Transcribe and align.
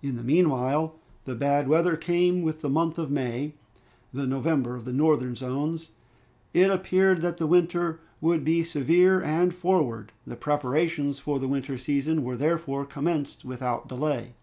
In 0.00 0.14
the 0.14 0.22
meanwhile, 0.22 0.94
the 1.24 1.34
bad 1.34 1.66
weather 1.66 1.96
came 1.96 2.42
with 2.42 2.60
the 2.60 2.68
month 2.68 2.98
of 3.00 3.10
May, 3.10 3.54
the 4.14 4.24
November 4.24 4.76
of 4.76 4.84
the 4.84 4.92
northern 4.92 5.34
zones. 5.34 5.90
It 6.54 6.70
appeared 6.70 7.20
that 7.22 7.38
the 7.38 7.48
winter 7.48 7.98
would 8.20 8.44
be 8.44 8.62
severe 8.62 9.20
and 9.20 9.52
forward. 9.52 10.12
The 10.24 10.36
preparations 10.36 11.18
for 11.18 11.40
the 11.40 11.48
winter 11.48 11.76
season 11.78 12.22
were 12.22 12.36
therefore 12.36 12.84
commenced 12.86 13.44
without 13.44 13.88
delay. 13.88 14.34